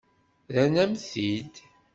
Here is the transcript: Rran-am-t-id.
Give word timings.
Rran-am-t-id. 0.53 1.55